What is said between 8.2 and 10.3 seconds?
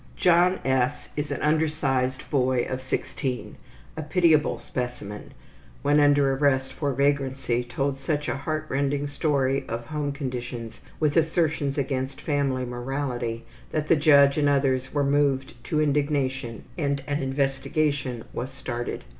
a heartrending story of home